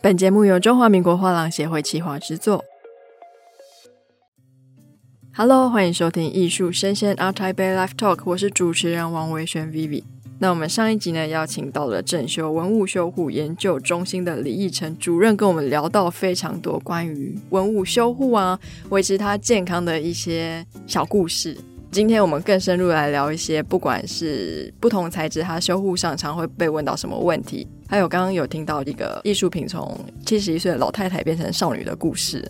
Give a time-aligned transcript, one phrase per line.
[0.00, 2.64] 本节目由中华民国画廊协会企划制作。
[5.34, 10.04] Hello，欢迎收听艺术生鲜 ART TAIPEI Live Talk，我是主持人王维轩 Vivi。
[10.38, 18.60] 那我们上一集呢，邀请到了正修文物修护研究中心的李义成主任，跟我们聊到非常多关于文物修护啊，
[18.90, 21.56] 维持它健康的一些小故事。
[21.90, 27.66] 今天我们更深入来聊一些，不管是不同材质，它修护上常会被问到什么问题。
[27.88, 32.46] 还有刚刚有听到一个艺术品从七十一岁的老太太变成少女的故事，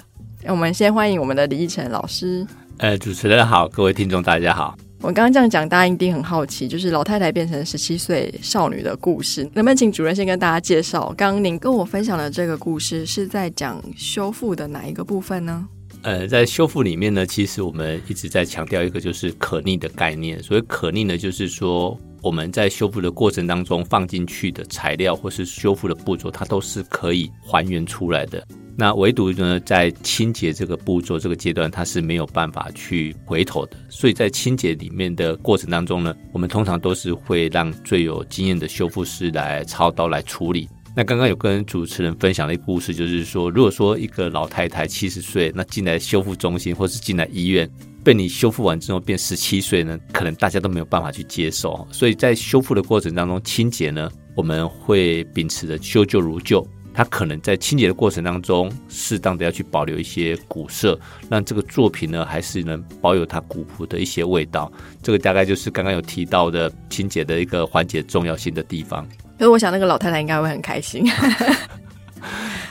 [0.47, 2.45] 我们先欢迎我们的李义成老师。
[2.79, 4.77] 呃，主持人好，各位听众大家好。
[5.01, 11.15] 我刚刚这样讲，大家一定很好奇，就是老太太变成十七岁少女的故事，能不能请主任先跟大家介绍？
[11.17, 15.69] 刚刚您跟我分享的这个故事是在讲修复的哪一个部分呢？
[16.03, 20.43] 呃，在修复里面呢，其实我们一直在强调一个就是可逆的概念。
[20.43, 21.99] 所谓可逆呢，就是说。
[22.21, 28.45] 我们在修复的过程当中放进去的材料或是修复的步骤，它都是可以还原出来的。
[28.77, 33.77] 那唯独呢，在清洁这个步骤这个阶段，它是没有办法去回头的。
[33.89, 40.69] 所以在清洁里面的过程当中呢，我们通常都是会让最有经验的修复师来操刀来处理。
[40.99, 47.71] 那刚刚有跟主持人分享的一个故事，就是说，如果说一个老太太七十岁，那进来修复中心或是进来医院。
[48.03, 51.87] 被你修复完之后变十七岁呢，可能大家都没有办法去接受。
[51.93, 56.67] 所以在修复的过程当中，清洁呢，我们会秉持着修旧如旧。
[56.93, 60.99] 它可能在清洁的过程当中，适当的要去保留一些古色，
[61.31, 64.73] 让这个作品呢，还是能保有它古朴的一些味道。
[65.01, 69.07] 这个大概就是刚刚有提到的清洁的一个环节重要性的地方。
[69.39, 71.07] 可是我想那个老太太应该会很开心。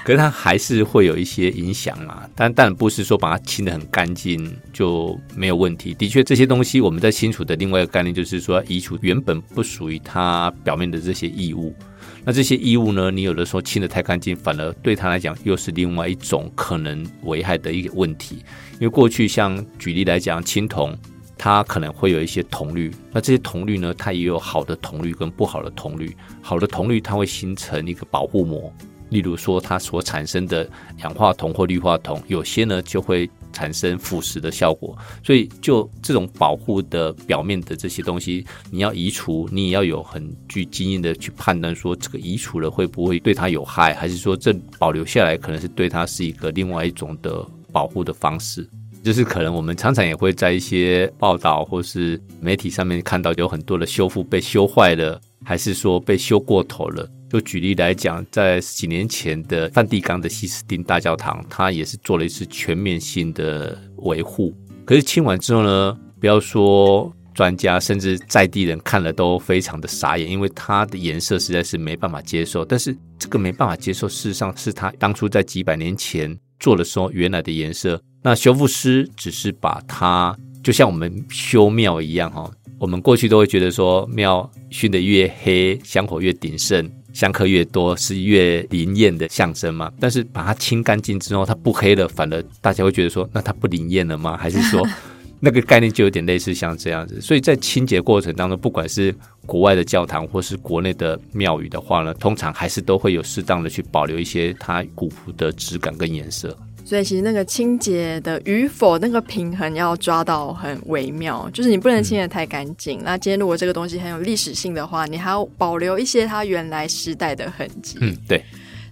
[0.03, 5.93] 可是它还是会有一些影响嘛，但但不是说把它清得很干净就没有问题。
[5.93, 11.75] 的确，这些东西我们在清除的另外一个概念就是说，移除原本不属于它表面的这些异物。
[12.23, 18.43] 那这些异物呢，你有的时候清得太干净，反而对它来讲又是另外一种可能危害的一个问题。
[18.73, 20.97] 因为过去像举例来讲，青铜
[21.37, 26.15] 它可能会有一些铜绿，那这些铜绿呢，它也有好的铜绿跟不好的铜绿。
[26.41, 28.73] 好的铜绿它会形成一个保护膜。
[29.09, 34.97] 例如说，它所产生的氧化铜或氯化铜，有些呢就会产生腐蚀的效果。
[35.23, 48.69] 所以，就这种保护的表面的这些东西，你要移除，你也要有很具经验的去判断，说这个移除了会不会对它有害，还是说这保留下来可能是对它是一个另外一种的保护的方式。
[49.07, 57.09] 就是可能我们常常也会在一些报道或是媒体上面看到有很多的修复被修坏了，还是说被修过头了。
[57.29, 64.53] 就举例来讲，在几年前的梵蒂冈的西斯丁大教堂，它也是做了一次全面性的维护。
[64.83, 72.65] 可是清完之后呢，不要说专家，甚至在地人看了都非常的傻眼，因为它的颜色实在是没办法接受。
[72.65, 77.97] 但是这个没办法接受，事实上是他当初在几百年前做的时候原来的颜色。
[78.21, 86.89] 那修复师只是把它，就像我们修庙一样哈，我们过去都会觉得说庙熏得越黑，香火越鼎盛。
[87.13, 89.91] 香客越多是越灵验的象征嘛？
[89.99, 94.37] 但是把它清干净之后，它不黑了，反而大家会觉得说，那它不灵验了吗？
[94.37, 94.87] 还是说
[95.41, 97.19] 那个概念就有点类似像这样子？
[97.19, 99.15] 所以在清洁过程当中，不管是
[99.47, 106.55] 国外的教堂或是国内的庙宇的话呢，通常还是都会有适当的去保留一些它古朴的质感跟颜色。
[106.87, 112.97] 所以其实那个清洁的与否，那个平衡要抓到很微妙，就是你不能清的太干净。
[112.99, 117.97] 嗯、那今天如果这个东西很有历史性的话，你还要保留一些它原来时代的痕迹。
[117.99, 118.41] 嗯，对，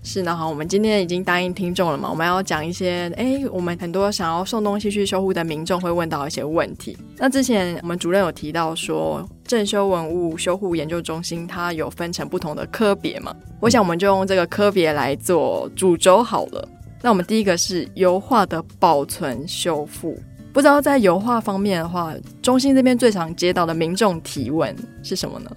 [0.03, 0.45] 是的哈。
[0.45, 6.97] 我们今天已经答应听众了嘛，我们要讲一些，哎，我们很多想要送东西去修护的民众会问到一些问题。
[7.15, 13.33] 那之前我们主任有提到说，正修文物修护研究中心它有分成不同的科别嘛？
[13.61, 16.67] 我想我们就用这个科别来做主轴好了。
[17.05, 20.19] 那我们第一个是油画的保存修复，
[20.51, 22.11] 不知道在油画方面的话，
[22.41, 25.51] 中心这边最常接到的民众提问是什么呢？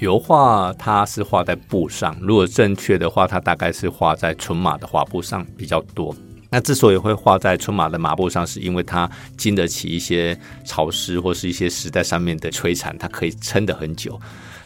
[0.00, 6.14] 油画它是画在布上，如果正确的话，它大概是画在纯马的画布上比较多。
[6.50, 14.20] 那之所以会画在纯马的麻布上，是因为它经得起一些潮湿或是一些时代上面的摧残，它可以撑得很久。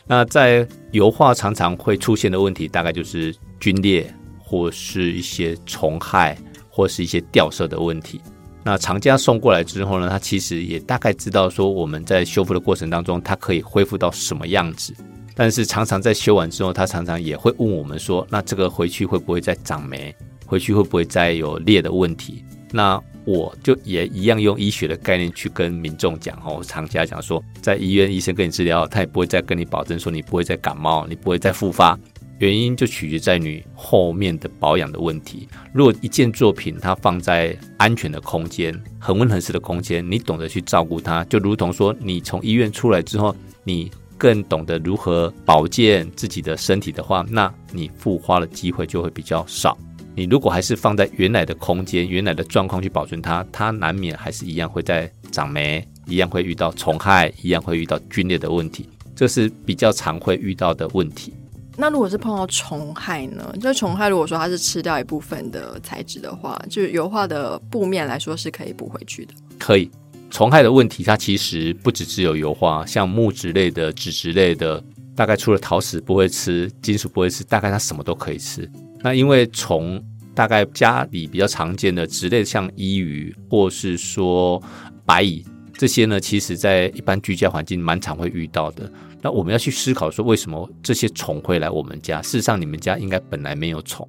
[0.04, 3.32] 那在油画常常会出现的问题，大概就是
[3.62, 4.12] 龟裂。
[4.48, 6.34] 或是一些虫害，
[6.70, 8.18] 或是一些掉色的问题。
[8.64, 14.94] 那厂家送过来之后呢，他其实也大概知道说我们在修复的过程当中，它可以恢复到什么样子。
[15.34, 20.14] 但是常常在修完之后，他常常也会问我们说，那这个回去会不会再长霉？
[20.46, 22.42] 回去会不会再有裂的问题？
[22.72, 31.98] 那我就也一样用医学的概念去跟民众讲哦，厂家讲说，在医院医生跟你治疗，他也不会再跟你保证说你不会再感冒，你不会再复发。
[32.38, 35.48] 原因就取决在你后面的保养的问题。
[35.72, 49.76] 如果一件作品它放在安全的空间、恒温恒湿的空间，你懂得去照顾它，就如同说你从医院出来之后，你更懂得如何保健自己的身体的话，那你复发的机会就会比较少。
[50.14, 61.32] 你如果还是放在原来的空间、原来的状况去保存它，它难免还是一样会在长霉，一样会遇到虫害，一样会遇到皸裂的问题，这是比较常会遇到的问题。
[61.80, 63.54] 那如果是碰到虫害呢？
[63.60, 69.32] 就虫害，如果说它是吃掉一部分的材质的话，就油画的布面来说是可以补回去的。
[69.60, 69.88] 可以，
[70.28, 74.82] 虫害的问题它其实不只只有油画，像木质类的、纸质类的，
[75.14, 78.68] 大概除了陶瓷不会吃、金属不会吃，大概它什么都可以吃。
[79.00, 80.04] 那因为虫
[80.34, 84.60] 大概家里比较常见的植类，像衣鱼或是说
[85.06, 85.46] 白蚁
[85.78, 88.90] 这些呢，其实在一般居家环境蛮常会遇到的。
[89.22, 92.20] 那我们要去思考说，为什么这些虫会来我们家？
[92.20, 94.06] 事实上，你们家应该本来没有虫。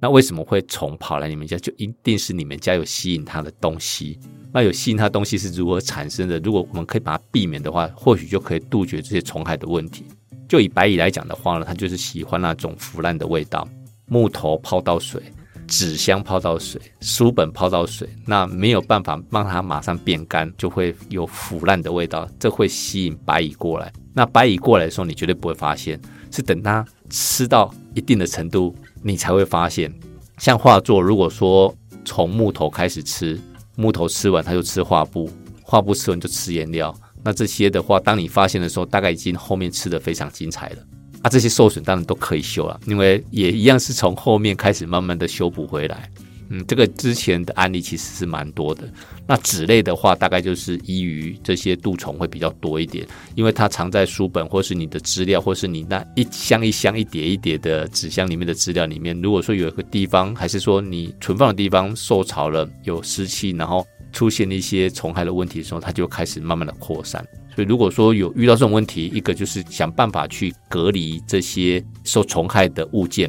[0.00, 1.56] 那为什么会虫跑来你们家？
[1.58, 4.16] 就一定是你们家有吸引它的东西。
[4.52, 6.38] 那有吸引它东西是如何产生的？
[6.38, 10.04] 如果我们可以把它避免的话，或许就可以杜绝这些虫害的问题。
[10.48, 13.68] 就以白蚁来讲的话呢，它就是喜欢那种腐烂的味道。
[14.06, 15.20] 木头泡到水，
[15.68, 23.92] 纸箱泡到水，书本泡到水，那没有办法让它马上变干，就会有腐烂的味道，这会吸引白蚁过来。
[24.14, 26.00] 那白蚁过来的时候，你绝对不会发现，
[26.30, 29.92] 是等它吃到一定的程度，你才会发现。
[30.38, 31.72] 像画作，如果说
[32.04, 33.38] 从木头开始吃，
[33.76, 35.30] 木头吃完它就吃画布，
[35.62, 40.78] 画布吃完就吃颜料，那这些的话，当你发现的时候，大概已经后面吃的非常精彩了。
[41.28, 46.08] 这些受损当然都可以修了，因为也一样是从后面开始慢慢的修补回来。
[46.50, 48.90] 嗯，这个之前的案例其实是蛮多的。
[49.26, 67.22] 那纸类的话，大概就是依于这些蠹虫会比较多一点，因为它藏在书本或是你的资料，或是你那一箱一箱一叠一叠的纸箱里面的资料里面，如果说有一个地方，还是说你存放的地方受潮了，有湿气，然后出现一些虫害的问题的时候，它就开始慢慢的扩散。
[67.58, 73.28] 所以，如果说有遇到这种问题，一个就是想办法去隔离这些受虫害的物件，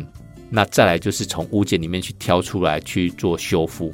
[0.52, 3.92] 那再来就是从物件里面去挑出来去做修复。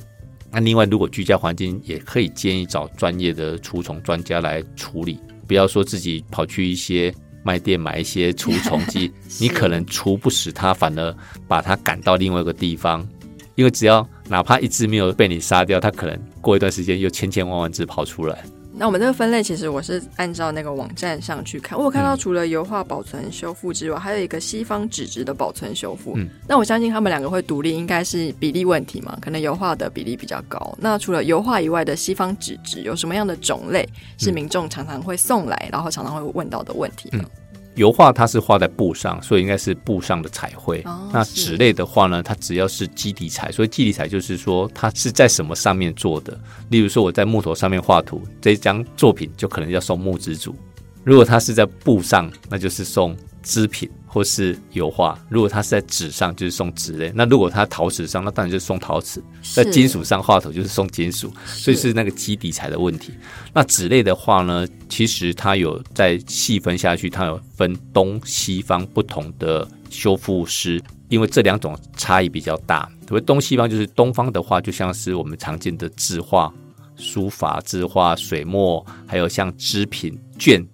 [0.52, 5.18] 那另外，如果居家环境也可以建议找专业的除虫专家来处理，
[5.48, 9.10] 不要说自己跑去一些卖店买一些除虫剂，
[9.40, 11.16] 你可能除不死它，反而
[11.48, 13.08] 把它赶到另外一个地方，
[13.56, 18.44] 因为只要哪怕一只没有被你杀掉，它可能过一段时间又千千万万只跑出来。
[18.78, 26.14] 那我们这个分类其实我是按照那个网站上去看，我有看到除了油画保存修复之外，还有一个西方纸质的保存修复。
[26.18, 29.18] 嗯，那我相信他们两个会独立，应该是比例问题嘛？
[29.22, 30.76] 可能油画的比例比较高。
[30.78, 33.88] 那除了油画以外的西方纸质，有什么样的种类
[34.18, 37.24] 是民众常常会送来，然后常常会问到的问题呢？
[37.24, 37.30] 嗯
[37.76, 40.82] 油画它是画在布上，所以应该是布上的彩绘。
[40.86, 46.40] 哦、那纸类的话呢，它只要是基底彩，所以基底彩就是说它是在什么上面做的。
[46.70, 50.52] 例如说我在木头上面画图，这张作品就可能要送木之主；
[51.04, 53.90] 如果它是在布上，那就是送织品。
[54.16, 59.20] 或是油画，如果它是在纸上，就是送纸类；那如果它陶瓷上，那当然就是送陶瓷；
[59.54, 61.30] 在金属上画图，就是送金属。
[61.46, 63.12] 所以是那个基底材的问题。
[63.54, 72.90] 那纸类的话呢，其实它有再细分下去，它有分东西方不同的修复师，因为这两种差异比较大。
[73.10, 76.50] 所谓东西方，就是东方的话，就像是我们常见的字画、
[76.96, 80.66] 书法、字画、水墨，还有像织品绢。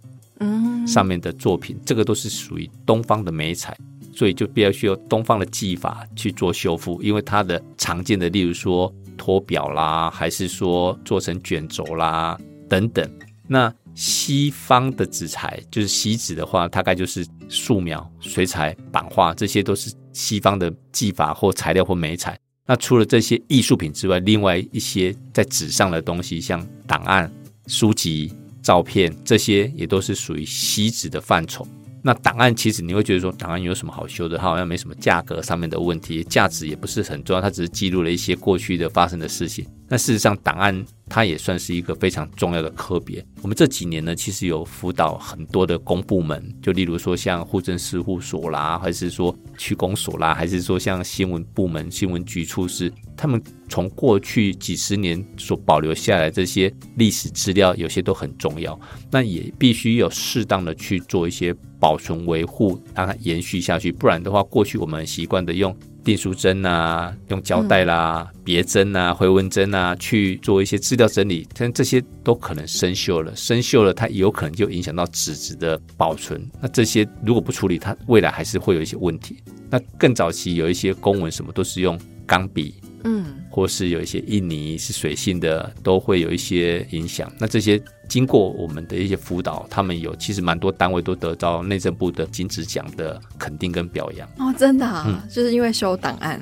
[0.88, 3.77] 上面的作品，这个都是属于东方的美彩，
[4.13, 7.01] 所以就必须要东方的技法去做修复。
[7.01, 13.10] 因为它的常见的，例如说脱表啦，还是说做成卷轴啦等等。
[13.48, 22.38] 那西方的纸材，就是西纸的话，大概就是素描、水彩、版画，这些都是西方的技法或材料或美彩。
[22.65, 27.31] 那除了这些艺术品之外，另外一些在纸上的东西，像档案、
[27.67, 28.33] 书籍。
[28.62, 31.68] 照片这些也都是属于锡纸的范畴。
[32.03, 34.36] 那档案其实你会觉得说，档案有什么好修的？
[34.38, 39.68] 它好像没什么价格上面的问题，价值也不是很重要，它只是记录了一些过去的发生的事情。
[39.88, 43.24] 那事实上，档案它也算是一个非常重要的科别。
[43.41, 58.80] 我们这几年呢，其实有辅导很多的公部门，就例如说像户政事务所啦，还是说区公所啦，还是说像新闻部门、新闻局处室，他们从过去几十年所保留下来这些历史资料，有些都很重要。
[59.12, 63.91] 那也必须有适当的去做一些保存维护，让它延续下去。
[63.91, 76.50] 不然的话，过去我们习惯的用订书针啊，用胶带啦、别针啊、回纹针啊去做一些资料整理，但这些都可能生锈了，生锈了，它有可能就影响到纸质的保存。
[76.62, 79.38] 那这些如果不处理，它未来还是会有一些问题。
[79.70, 87.31] 那更早期有一些公文什么都是用钢笔，嗯，或是有一些印尼是水性的，都会有一些影响。
[87.39, 94.27] 那这些经过我们的一些辅导，他们有其实蛮多单位都得到内政部的金质奖的肯定跟表扬。
[94.38, 96.41] 哦，真的啊，嗯，就是因为修档案，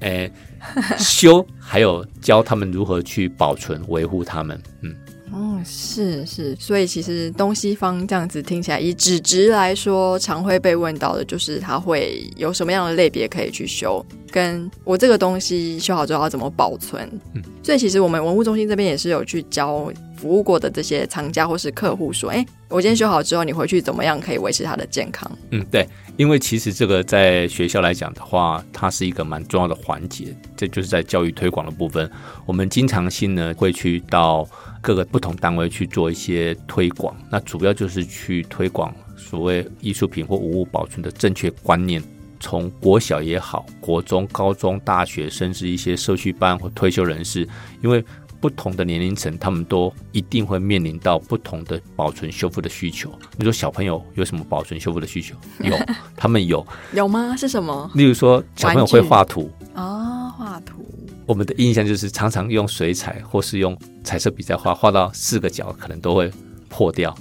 [0.00, 0.30] 诶，
[0.98, 4.94] 修还有教他们如何去保存维护他们，嗯。
[5.32, 17.08] 嗯，是是，所以其实东西方这样子听起来，以纸质来说，常会被问到的就是它会有什么样的类别可以去修，跟我这个东西修好之后要怎么保存。
[17.34, 25.30] 嗯，所以其实我们文物中心这边也是有去教服务过的这些藏家或是客户说，哎，我今天修好之后，你回去怎么样可以维持它的健康？
[25.50, 32.08] 嗯，对，因为其实这个在学校来讲的话，它是一个蛮重要的环节，这就是在教育推广的部分，
[32.46, 34.48] 我们经常性呢会去到。
[34.86, 42.00] 各个不同单位去做一些推广，那主要就是去推广所谓艺术品或文物保存的正确观念。
[42.38, 47.48] 从国小也好，国中、高中、大学，甚至一些社区班或退休人士，
[47.82, 48.04] 因为
[48.40, 53.10] 不同的年龄层，他们都一定会面临到不同的保存修复的需求。
[53.36, 55.34] 你说小朋友有什么保存修复的需求？
[55.66, 55.76] 有，
[56.14, 56.64] 他们有。
[56.92, 57.34] 有吗？
[57.36, 57.90] 是什么？
[57.92, 60.86] 例如说，小朋友会画图啊，画图。
[61.26, 66.30] 我们的印象就是常常用水彩或是用彩色笔在画，画到四个角可能都会
[66.68, 67.14] 破掉，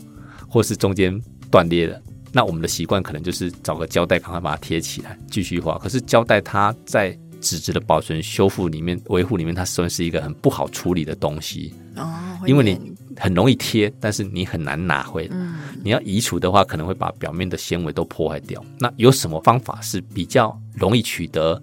[0.48, 1.20] 或是中间
[1.50, 2.00] 断裂了。
[2.32, 5.78] 那我们的习惯可能就是找个胶带，赶快把它贴起来继续画。
[5.80, 11.74] 可是胶带它在纸质的保存、修复里面、维护里面，它算是一个很不好处理的东西。
[11.96, 15.30] 哦，因为你很容易贴，但是你很难拿回来。
[15.32, 18.64] 嗯，你要移除的话，可能会把表面的纤维都破坏掉。
[18.80, 21.62] 那有什么方法是比较容易取得？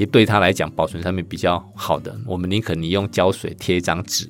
[0.00, 4.26] 也对他来讲，保存上面比较好的，我们宁可你用胶水贴一张纸，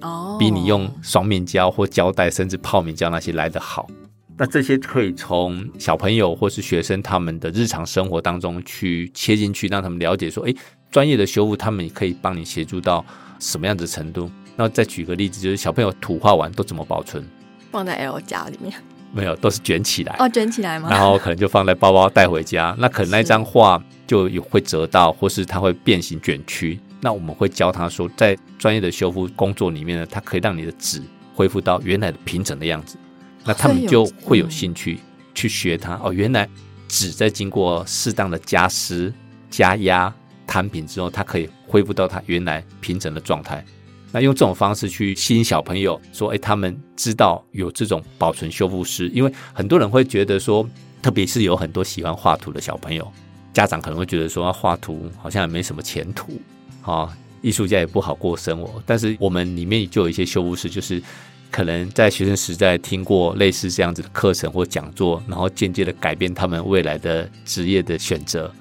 [0.00, 3.88] 哦，比你用双面胶或胶带，甚至泡面胶那些来的好。
[4.36, 10.52] 那这些可以从小朋友或是学生他们的日常生活当中去切进去，让他们了解说，哎，
[10.90, 13.04] 专业的修复他们也可以帮你协助到
[13.38, 14.28] 什么样的程度。
[14.56, 17.24] 那再举个例子，就是小朋友土画完都怎么保存？
[17.70, 18.74] 放在 L 家里面。
[19.12, 20.16] 没有，都是卷起来。
[20.18, 20.88] 哦，卷起来吗？
[20.90, 22.74] 然后可能就放在包包带回家。
[22.80, 26.80] 那可能那张画就有会折到，或是它会变形卷曲。
[27.00, 31.02] 那我们会教他说，在专业的修复工作里面呢，它可以让你的纸
[31.34, 32.96] 恢复到原来的平整的样子。
[33.44, 35.00] 那他们就会有兴趣
[35.34, 36.00] 去学它。
[36.02, 36.48] 哦，原来
[36.88, 39.12] 纸在经过适当的加湿、
[39.50, 40.12] 加压、
[40.46, 43.64] 摊平之后，它可以恢复到它原来平整的状态。
[44.12, 50.68] 那用这种方式去吸引小朋友，说：“哎，他们知道有这种保存修复师。”因为很多人会觉得说，
[51.00, 53.10] 特别是有很多喜欢画图的小朋友，
[53.54, 56.38] 家长可能会觉得说，画图好像也没什么前途
[56.82, 57.08] 啊，
[57.40, 58.82] 艺术家也不好过生活。
[58.84, 61.02] 但是我们里面就有一些修复师，就是
[61.50, 68.52] 可能在学生时代听过类似这样子的课程或讲座，然后间接的改变他们未来的职业的选择。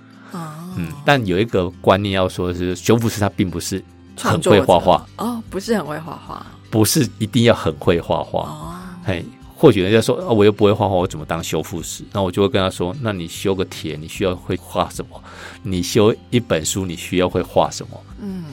[0.77, 3.83] 嗯，但有一个观念要说的是，修复师他并不是。
[4.29, 8.75] 很会画画哦，不是很会画画，不是一定要很会画画哦。
[9.03, 9.25] 嘿，
[9.55, 12.03] 或许人家说，哦，我又不会画画，我怎么当修复师？
[12.13, 15.23] 那我就会跟他说，那你修个铁，你需要会画什么？
[15.63, 18.03] 你修一本书，你需要会画什么？
[18.21, 18.43] 嗯，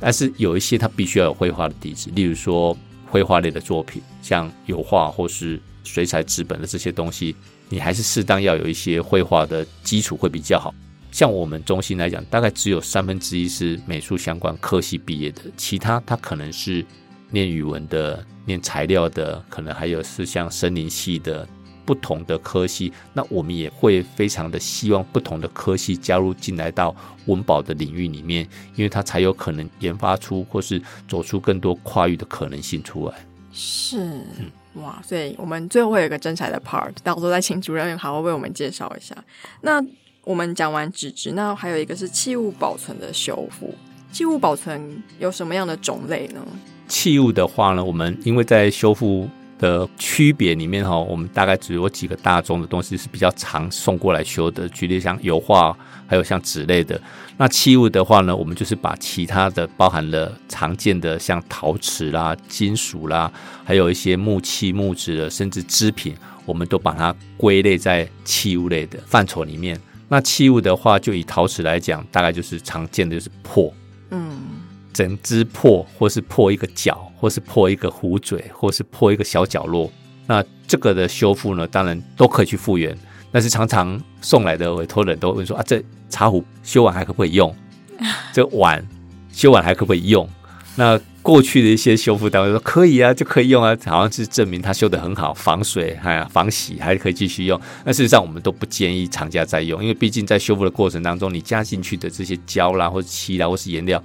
[0.00, 7.36] 但是有一些他必须要有绘画的底子，例如说绘画类的作品，像油画或是水彩、纸本的这些东西，
[7.68, 10.74] 你还是适当要有一些绘画的基础会比较好。
[11.10, 16.84] 像我们中心来讲，大概只有三分之一是美术相关科系毕业的，其他他可能是
[17.30, 21.48] 念语文的、念材料的，可能还有是像森林系的
[21.84, 22.92] 不同的科系。
[23.14, 26.94] 那我们也会非常的希望不同的科系加入进来到
[27.26, 28.46] 文保的领域里面，
[28.76, 33.14] 因为它才有可能研发出或是走出更多跨域的可能性出来。
[33.50, 33.98] 是，
[34.38, 39.16] 嗯，哇，所以我们最后会有一个真才的 part，到时候再请主任好好为我们介绍一下。
[39.62, 39.82] 那。
[40.28, 43.74] 我们讲完纸质，那还有一个是器物保存的修复。
[44.12, 46.46] 器物保存有什么样的种类呢？
[46.86, 49.26] 器物的话呢，我们因为在修复
[49.58, 55.74] 的区别里面哈，我们大概只有几个大宗的东西是比较常送过来修的，举例像油画，
[56.06, 57.00] 还有像纸类的。
[57.38, 63.32] 那器物的话呢，我们就是把其他的包含了常见的像陶瓷啦、金属啦，
[63.64, 69.80] 还有一些木器、木质的，甚至织品，我们都把它归类在器物类的范畴里面。
[70.08, 73.72] 那器物的话，就以陶瓷来讲，大概就是常见的就是破，
[74.10, 74.40] 嗯，
[74.92, 79.90] 整只破，或是破一个角，或是破一个壶嘴，或是破一个小角落。
[80.26, 82.96] 那这个的修复呢，当然都可以去复原。
[83.30, 87.54] 但是常常送来的委托人都问说啊，这茶壶修完还可不可以用？
[88.32, 88.82] 这碗
[89.30, 90.26] 修完还可不可以用？
[90.74, 97.60] 那过去的一些修复单位说可以啊，就可以用啊，好像是证明它修得很好，防水还防洗还可以继续用。
[97.84, 104.02] 那事实上我们都不建议厂家再用，因为毕竟在修复的过程当中，你加进去的这些胶啦，或者漆啦，或是颜料，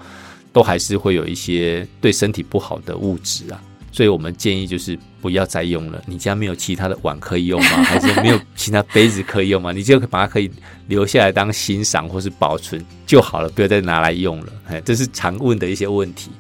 [0.51, 3.62] 都还是会有一些对身体不好的物质啊。
[3.91, 6.01] 所以我们建议就是不要再用了。
[6.08, 7.84] 你家没有其他的碗可以用吗？
[7.84, 9.72] 还是没有其他杯子可以用吗？
[9.72, 10.51] 你就把它可以
[10.88, 14.48] 留下来当欣赏或是保存就好了，不要再拿来用了。
[14.67, 16.32] 哎，这是常问的一些问题。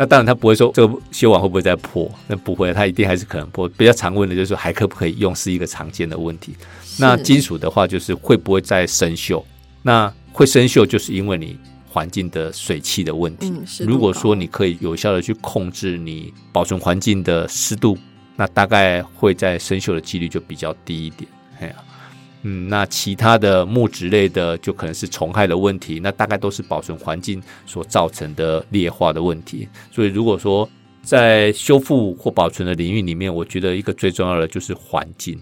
[0.00, 2.10] 那当然，他不会说这个修完会不会再破？
[2.26, 3.68] 那不会，他一定还是可能破。
[3.68, 6.54] 比较常问的就是说还可不可以用，是一个常见的问题。
[6.98, 9.44] 那金属的话，就是会不会再生锈？
[9.82, 13.50] 那会生锈，就是因为你环境的水汽的问题。
[13.50, 17.98] 嗯，如果说你可以有效的去控制你保存环境的湿度，
[18.36, 21.30] 那大概会在生锈的几率就比较低一点。
[21.60, 21.74] 哎呀。
[22.42, 29.68] 嗯，那其他的木质类的就可能是虫害的问题，那大概都是保存环境所造成的劣化的问题。
[29.92, 30.68] 所以如果说
[31.02, 35.38] 在修复或保存的领域里面，我觉得一个最重要的就是环境。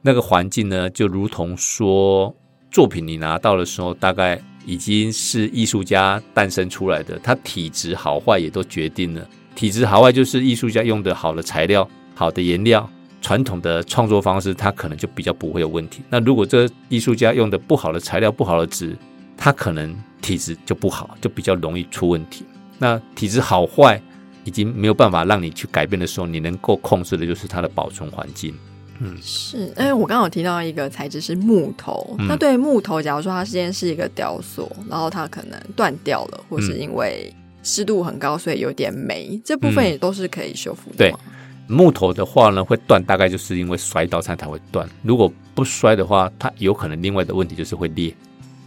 [0.00, 2.34] 那个环境呢，就如同说
[2.70, 9.28] 作品你拿到的时候，大概已经是艺术家诞生出来的，它体质好坏也都决定了。
[9.54, 12.88] 体质好坏就是艺术家用的好的材料、好的颜料。
[13.20, 16.02] 传统的创作方式，它可能就比较不会有问题。
[16.08, 18.96] 那如果这艺术家用的不好的材料、不好的纸，
[19.36, 22.44] 它可能体质就不好，就比较容易出问题。
[22.78, 24.00] 那体质好坏
[24.44, 28.54] 已经没有办法让你去改变的时候，你能够控制的就是它的保存环境。
[29.00, 29.72] 嗯，是。
[29.76, 32.16] 哎，我刚刚有提到一个材质是木头。
[32.18, 37.32] 嗯、那对于木头，假如说它之前是一个雕塑，然后它可能断掉了，或是因为
[37.62, 41.18] 湿度很高，所以有点霉，这部分也都是可以修复的吗？
[41.22, 41.37] 对。
[41.68, 44.88] 木头的话呢，会断，大概就是因为摔到它才会断。
[45.02, 48.12] 如果不摔的话，它有可能另外的问题就是会裂。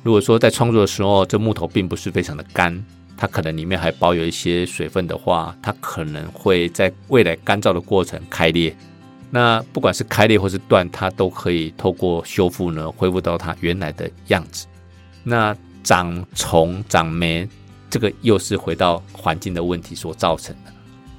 [0.03, 2.83] 如果说在创作的时候，这木头并不是非常的干，
[3.17, 8.75] 它可能里面还保有一些水分的话，它可能会在未来干燥的过程开裂。
[9.29, 14.67] 那不管是开裂或是断，它都可以透过修复呢，恢复到它原来的样子。
[15.23, 17.47] 那长虫、长霉，
[17.89, 20.70] 这个又是回到环境的问题所造成的。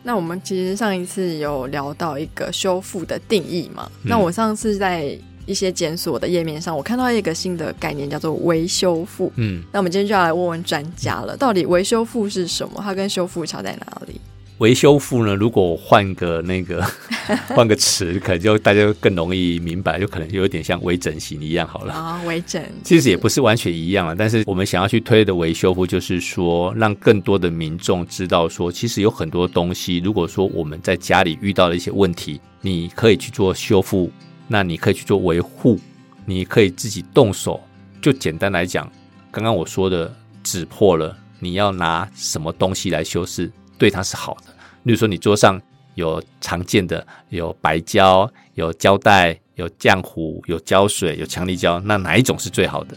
[0.02, 3.90] 那我们其实上一次有聊到一个修复的定义嘛？
[4.02, 9.32] 嗯、那我上次在一些检索的页面上，我看到一个新的概念叫做维修复。
[9.36, 12.80] 嗯，那我们今天就要来问问专家了，到底维修复是什么？
[12.82, 14.20] 它跟修复差在哪里？
[14.58, 15.34] 微修复呢？
[15.34, 16.84] 如果我换个那个
[17.48, 21.92] 换个词，可能就大家更容易明白，就可能有点像微整形一样好了。
[21.92, 24.14] 啊，微整其实也不是完全一样啊。
[24.16, 34.12] 但是我们想要去推的维修复，就是说让更多的民众知道说，其实有很多东西，如果说我们在家里遇到了一些问题，你可以去做修复，
[34.46, 35.80] 那你可以去做维护，
[36.24, 37.60] 你可以自己动手。
[38.00, 38.88] 就简单来讲，
[39.32, 43.50] 刚刚我说的纸破了，你要拿什么东西来修饰？
[43.82, 45.60] 对它是好的，例如说你桌上
[45.96, 52.96] 有常见的有白胶、有胶带、有浆糊、有胶水、有强力胶，那哪一种是最好的？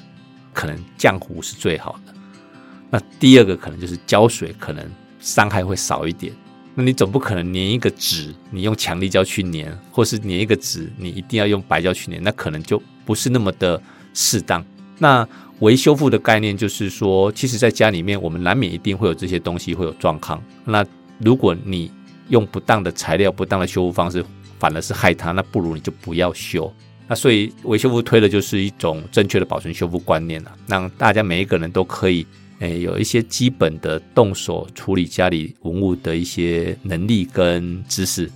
[0.53, 2.13] 可能浆糊是最好的。
[2.91, 4.87] 那第二个可能就是胶水，可能
[5.19, 6.31] 伤害会少一点。
[6.75, 13.81] 那你总不可能粘一个纸，你用强力胶去粘，或是粘一个纸，你一定要用白胶去粘，那可能就不是那么的
[14.13, 14.63] 适当。
[14.99, 15.27] 那
[15.59, 20.43] 微修复的概念就是说，其实在家里面，我们难免一定会有这些东西会有状况。
[20.65, 20.85] 那
[21.19, 21.89] 如果你
[22.29, 24.23] 用不当的材料、不当的修复方式，
[24.59, 26.71] 反而是害它，那不如你就不要修。
[27.07, 32.25] 那所以维修复推的就是一种正确的保存修复观念啊，让大家每一个人都可以
[32.59, 38.29] 诶有一些基本的动手处理家里文物的一些能力跟知识。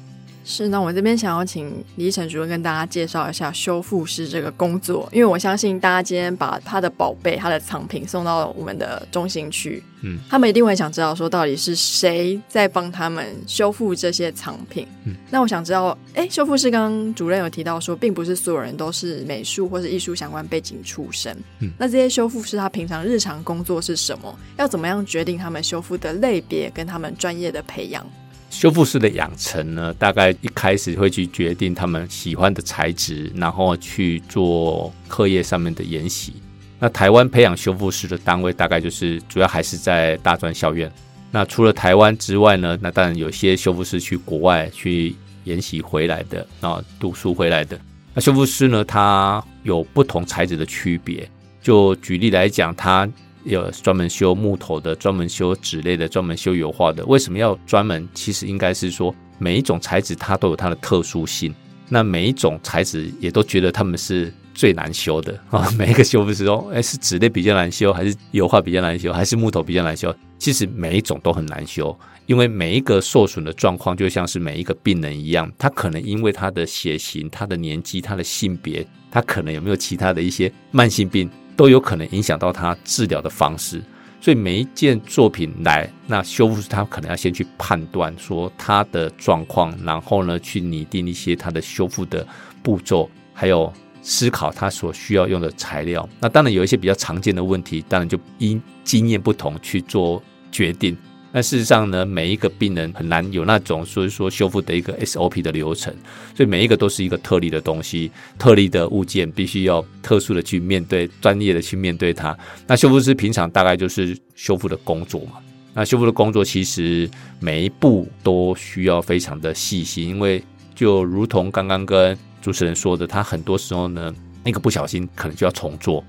[0.49, 14.87] 是，那我这边想要请李晨主任跟大家介绍一下修复师这个工作，因为我相信大家今天把他的宝贝、他的藏品送到我们的中心区，嗯，他们一定会想知道说到底是谁在帮他们修复这些藏品。
[15.05, 24.35] 嗯，那我想知道，哎，修复师刚刚主任有提到说，并不是所有人都是美术或是艺术相关背景出身，嗯，那这些修复师他平常日常工作是什么？
[24.57, 28.03] 要怎么样决定他们修复的类别跟他们专业的培养？
[28.49, 36.33] 修复师的养成呢，大概一开始会去决定他们喜欢的材质，然后去做课业上面的研习。
[36.79, 40.91] 那台湾培养修复师的单位，大概就是主要还是在大专校院。
[41.31, 47.79] 那除了台湾之外呢，那当然有些修复师去国外去研习回来的，啊，读书回来的。
[48.13, 51.29] 那修复师呢，他有不同材质的区别。
[51.61, 53.07] 就举例来讲，他。
[53.49, 57.05] 有专门修木头的，专门修纸类的，专门修油画的。
[57.05, 58.07] 为什么要专门？
[58.13, 61.53] 其实应该是说，每一种材质它都有它的特殊性。
[61.89, 65.67] 那每一种材质也都觉得他们是最难修的啊。
[65.75, 70.15] 每一个修复师说， 哎，是纸类比较难修，还是油画比较难修，还是木头比较难修？
[70.37, 81.27] 其实每一种都很难修，因为每一个受损的状况就像是每一个病人一样，他可能因为他的血型、他的年纪、他的性别，他可能有没有其他的一些慢性病，
[81.59, 83.83] 都有可能影响到他治疗的方式。
[84.21, 92.25] 所以每一件作品来，那修复师他可能要先去判断说他的状况，然后呢去拟定一些他的修复的
[92.63, 96.07] 步骤，还有思考他所需要用的材料。
[96.21, 100.95] 那当然有一些比较常见的问题，当然就因经验不同去做决定。
[101.31, 105.93] 那事实上呢，每一个病人很难有那种所以说修复的一个 SOP 的流程，
[106.35, 112.35] 所以每一个都是一个特例的东西，特例的物件，必须要特殊的去面对，专业的去面对它。
[112.65, 115.33] 那修复师平常大概就是修复的工作嘛。
[115.75, 117.07] 那修复的工作其实
[117.39, 124.11] 每一步都需要非常的细心，因为就如同刚刚跟主持人说的，他很多时候呢，
[124.43, 126.03] 那个不小心可能就要重做，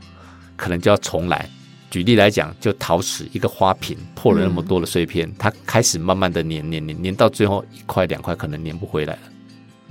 [0.57, 1.47] 可能就要重来。
[1.91, 9.23] 举例来讲，就陶瓷一个花瓶破了那么多的碎片，嗯、它开始慢慢的粘粘粘粘到最后一块两块可能粘不回来了，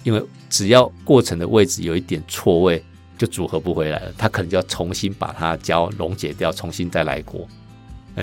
[0.03, 2.81] 因为只要过程的位置有一点错位，
[3.17, 7.45] 就组合不回来了，它可能就要重新把它胶溶解掉，重新再来过。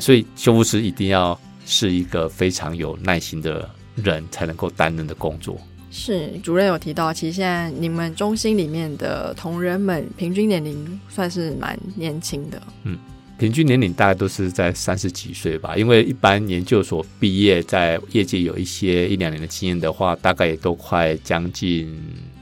[0.01, 5.61] 所以修复师一定要是一个非常有耐心的人才能够担任的工作。
[5.91, 12.99] 是主任有提到，其实现在你们中心里面的同仁们平均年龄算是蛮年轻的，嗯。
[13.39, 21.95] 平均年龄大概都是在三十几岁吧，因为一般研究所毕业，在业界有一些一两年的经验的话，大概也都快将近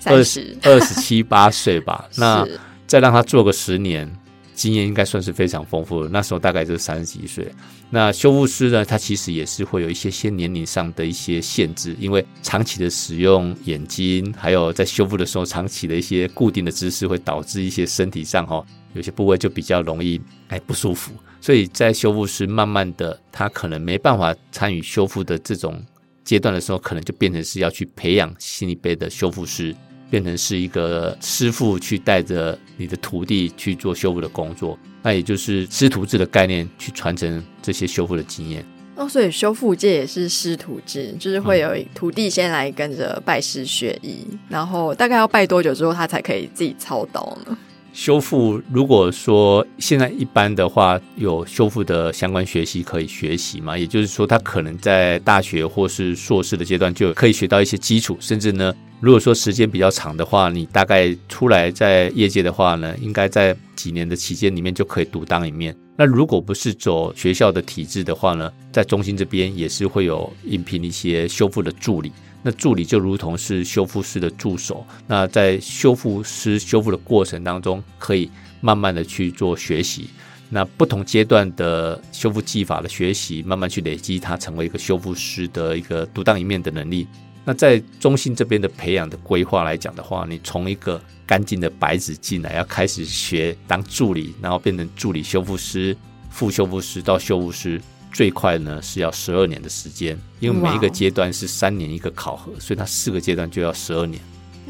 [0.05, 2.09] 二十二十七八岁吧。
[2.17, 2.47] 那
[2.87, 4.09] 再让他做个十年，
[4.55, 6.09] 经验应该算是非常丰富的。
[6.09, 7.45] 那时候大概就是三十几岁。
[7.91, 18.65] 那修复师呢，他其实也是会有一些些年龄上的一些限制，因为长期的使用眼睛，还有在修复的时候长期的一些固定的姿势，会导致一些身体上哈。
[18.95, 25.81] 有些部位就比较容易哎不舒服，所以在修复师慢慢的，他可能没办法参与修复的这种
[26.25, 29.75] 阶段的时候，可能就变成是要去培养新一辈的修复师，
[30.11, 38.65] 变成是一个师傅去带着你的徒弟去做修复的工作，那也就是师徒制的概念去传承这些修复的经验。
[38.97, 47.59] 哦，所以修复界也是师徒制，就是会有徒弟先来跟着拜师学艺，然后大概要拜多久之后，他才可以自己操刀呢？
[47.95, 53.79] 修复，如果说现在一般的话，有修复的相关学习可以学习嘛？
[53.79, 65.73] 也就是说，他可能在大学或是硕士的阶段就可以学到一些基础，甚至呢，如果说时间比较长的话，你大概出来在业界的话呢，应该在几年的期间里面就可以独当一面。
[65.97, 72.11] 那如果不是走学校的体制的话呢，在中心这边也是会有应聘一些修复的助理。
[72.47, 78.31] 那助理就如同是修复师的助手，那在修复师修复的过程当中，可以
[78.61, 80.11] 慢慢的去做学习。
[80.51, 87.09] 那不同阶段的修复技法的学习，慢慢去累积，他成为一个修复师的一个独当一面的能力。
[87.47, 95.97] 那在中心这边的培养的规划来讲的话，你从一个干净的白纸进来，要开始学当助理，然后变成助理修复师、
[96.31, 97.81] 副修复师到修复师。
[98.15, 104.23] 最快呢是要十二年的时间，因为每一个阶段是三年一个考核，所以它四个阶段就要十二年。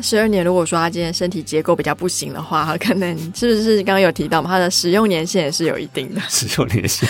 [0.02, 4.50] 十二年，如果说他今天身体结构比较不行的话，他可能是不是刚刚有提到嘛？
[4.50, 6.20] 他的使用年限也是有一定的。
[6.28, 7.09] 使用年限，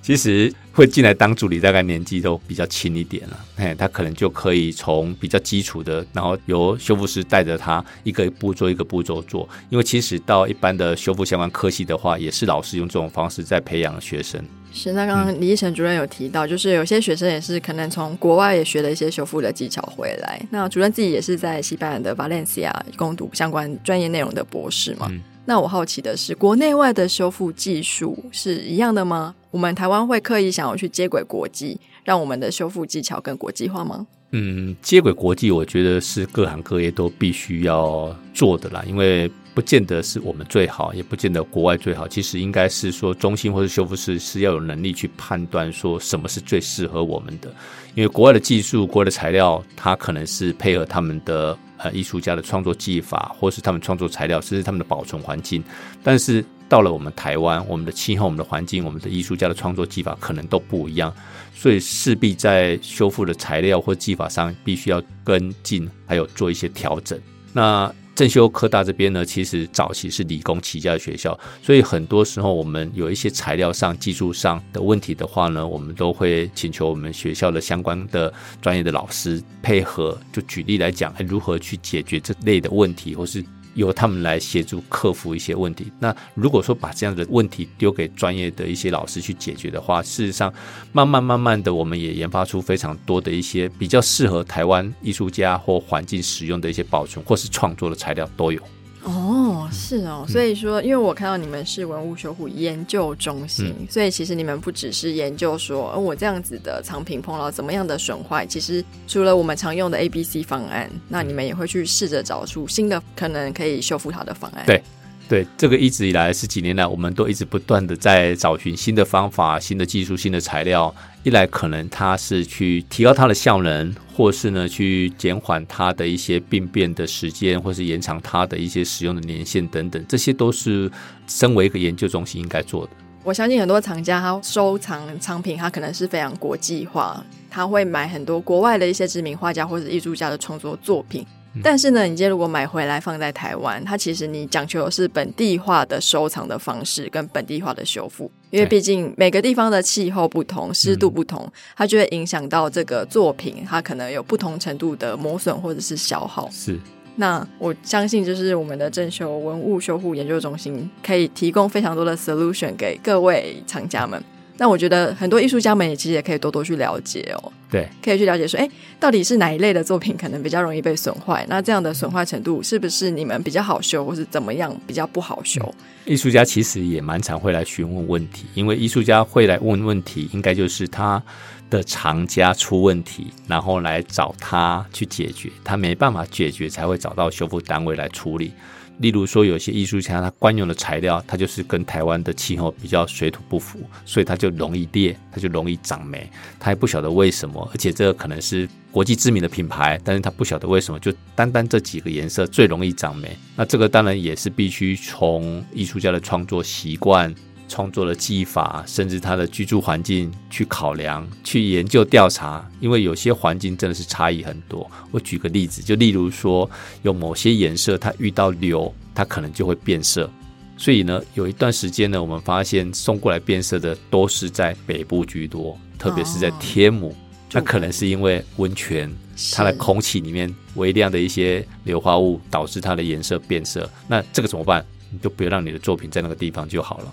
[0.00, 3.40] 其实会进来当助理，大概年纪都比较轻一点了。
[3.56, 9.48] 哎，他可能就可以从比较基础的，然后由修复师带着他一个步骤一个步骤做。
[9.68, 14.40] 因为其实到一般的修复相关科系的话，也是老师用这种方式在培养学生。
[14.72, 20.40] 是，那刚刚李义成主任有提到，嗯、就是有些学生也是可能从国外也学了一些修复的技巧回来。
[20.50, 25.08] 那主任自己也是在西班牙的 Valencia 攻读相关专业内容的博士嘛？
[25.10, 29.34] 嗯、那我好奇的是，国内外的修复技术是一样的吗？
[29.50, 34.06] 我们台湾会刻意想要去接轨国际，让我们的修复技巧更国际化吗？
[34.30, 39.30] 嗯，接轨国际，我觉得是各行各业都必须要做的啦，因为。
[39.54, 42.06] 不见得是我们最好，也不见得国外最好。
[42.06, 47.52] 其实应该是说，中心或者修复师是要有能力去判断说什么是最适合我们的。
[47.94, 55.62] 因为国外的技术、国外的材料，它可能是配合他们的呃艺术家的创作技法，或是他们创作材料，甚至他们的保存环境。
[56.02, 61.12] 但是到了我们台湾，我们的气候、我们的环境、我们的艺术家的创作技法可能都不一样，
[61.52, 67.18] 所以势必在修复的材料或技法上，必须要跟进，还有做一些调整。
[67.52, 78.30] 那正修科大这边呢，其实早期是理工起家的学校，所以很多时候我们有一些材料上、技术上的问题的话呢，我们都会请求我们学校的相关的
[78.60, 80.20] 专业的老师配合。
[80.30, 83.42] 就举例来讲，如何去解决这类的问题，或是
[83.80, 85.90] 由他们来协助克服一些问题。
[85.98, 90.52] 那如果说把这样的问题丢给专业的一些老师去解决的话，事实上，
[90.92, 98.60] 慢慢慢慢的，我们也研发出非常多的一些比较适合台湾艺术家或环境使用的一些保存或是创作的材料都有。
[99.02, 114.64] 哦，是哦，所以说，因为我看到你们是文物修复研究中心，嗯、所以其实你们不只是研究说，我这样子的藏品碰到怎么样的损坏，其实除了我们常用的 A、B、C 方案，那你们也会去试着找出新的可能可以修复它的方案。
[114.66, 114.82] 对。
[115.30, 120.92] 对，这个一直以来十几年来，我们都一直不断的在找寻新的方法、新的技术、新的材料。
[121.22, 130.90] 一来可能它是去提高它的效能，或是呢去减缓它的一些病变的时间，或是延长它的一些使用的年限等等，这些都是
[131.28, 132.92] 身为一个研究中心应该做的。
[133.22, 141.24] 我相信很多藏家他收藏藏品，他可能是非常国际化，他会买很多国外的一些知名画家或者艺术家的创作作品。
[141.62, 156.48] 但是呢，你今天如果买回来放在台湾，它其实你讲求的是本地化的收藏的方式跟本地化的修复，因为毕竟每个地方的气候不同、湿度不同，它就会影响到这个作品，它可能有不同程度的磨损或者是消耗。
[156.52, 156.78] 是，
[157.16, 164.22] 那我相信就是我们的正修文物修护研究中心可以提供非常多的 solution 给各位藏家们。
[164.60, 168.68] 那我觉得很多艺术家们也其实也可以多多去了解哦，对，可以去了解说，哎，
[168.98, 171.46] 到底是哪一类的作品可能比较容易被损坏？
[171.48, 175.62] 那这样的损坏程度是不是你们比较好修，或是怎么样比较不好修？
[176.04, 181.22] 嗯，艺术家其实也蛮常会来询问问题，因为艺术家会来问问题，应该就是他
[181.70, 188.52] 的藏家出问题，然后来找他去解决，他没办法解决，才会找到修复单位来处理。
[189.00, 196.30] 例如说，有些艺术家他惯用的材料，它就是跟台湾的气候比较水土不服，所以它就容易裂，它就容易长霉。
[196.58, 203.34] 他也不晓得为什么，而且这个可能是国际知名的品牌，但是他不晓得为什么就单单这几个颜色最容易长霉。
[203.56, 207.34] 那这个当然也是必须从艺术家的创作习惯。
[207.70, 214.90] 创作的技法，甚至他的居住环境去考量、去研究、调查，因为有些环境真的是差异很多。
[215.12, 216.68] 我举个例子，就例如说，
[217.02, 220.28] 有某些颜色，它遇到硫，它可能就会变色。
[220.76, 227.14] 所以呢，有一段时间呢，我们发现送过来变色的都是在北部居多，特别是在天母。
[227.52, 229.12] 那可能是因为温泉，
[229.52, 233.88] 它的空气里面微量的一些硫化物导致它的颜色变色。
[234.08, 234.84] 那这个怎么办？
[235.12, 237.12] 你就不要让你的作品在那个地方就好了。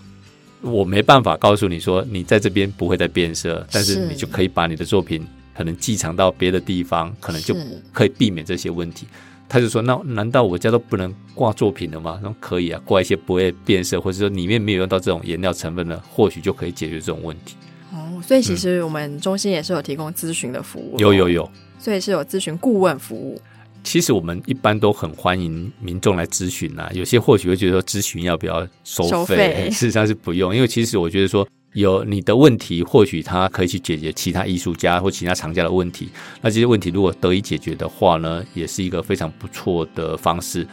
[0.61, 7.55] 我没办法告诉你说，你在这边不会再变色，但是你就可以把你的作品可能寄藏到别的地方，可能就
[7.93, 9.07] 可以避免这些问题。
[9.49, 17.55] 他就说：“那难道我家都不能挂作品了吗？”那：“可以啊，挂一些不会变色，或者说里面没有用到这种颜料成分的，或许就可以解决这种问题。”
[17.93, 23.41] 哦，所以其实我们中心也是有提供咨询的服务，有有有，所以是有咨询顾问服务。
[23.87, 29.09] 其实我们一般都很欢迎民众来咨询呐，有些或许会觉得说咨询要不要收费？
[29.09, 36.09] 收费 事实上是不用，因为其实我觉得说有你的问题，或许他可以去解决其他艺术家或其他藏家的问题。
[36.41, 40.67] 那这些问题如果得以解决的话呢，也是一个非常不错的方式。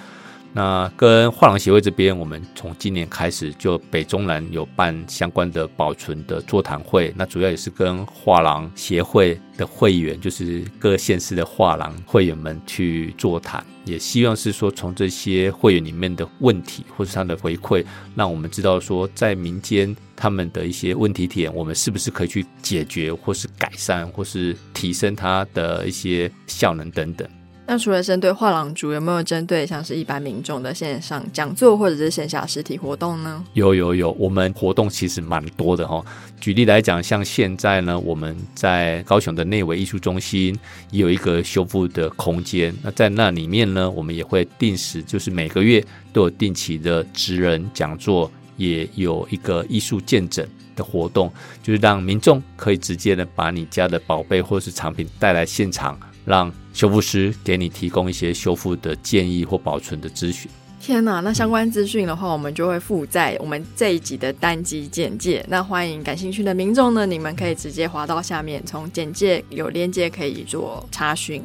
[0.56, 7.12] 那跟画廊协会这边，我们从今年开始就北中南有办相关的保存的座谈会。
[7.16, 27.28] 那主要也是跟画廊协会的会员，就是各县市的画廊会员们去座谈，也希望是说从这些会员里面的问题或是他的回馈，让我们知道说在民间他们的一些问题点，我们是不是可以去解决，或是改善，或是提升它的一些效能等等。
[27.66, 33.42] 那除了针对画廊主，有没有针对像是一般民众的线上讲座或者是线下实体活动呢？
[33.54, 36.04] 有有有，我们活动其实蛮多的哦。
[36.38, 40.54] 举例来讲，像现在呢，我们在高雄的内惟艺术中心
[40.90, 42.74] 也有一个修复的空间。
[42.82, 50.46] 那在那里面呢，我们也会定时，就是每个月都有定期的职人讲座，也有一个艺术见证
[50.76, 55.98] 的活动，就是让民众可以直接的把你家的宝贝或是藏品带来现场。
[56.26, 60.50] 让修复师给你提供一些修复的建议或保存的咨询。
[60.80, 65.42] 天哪，那相关资讯的话，我们就会附在我们这一集的单集简介。
[65.48, 71.42] 那欢迎感兴趣的民众呢，你们可以直接滑到下面，从简介有链接可以做查询。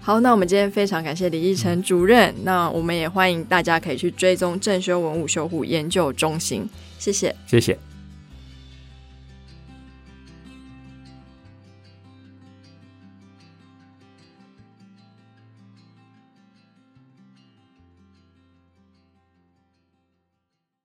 [0.00, 2.34] 好，那我们今天非常感谢李义成主任。
[2.42, 6.68] 那我们也欢迎大家可以去追踪正修文物修护研究中心。
[6.98, 7.91] 谢谢，谢谢。